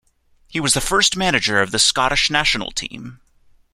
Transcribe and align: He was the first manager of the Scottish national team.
He 0.47 0.59
was 0.59 0.73
the 0.73 0.81
first 0.81 1.15
manager 1.15 1.61
of 1.61 1.69
the 1.69 1.77
Scottish 1.77 2.31
national 2.31 2.71
team. 2.71 3.21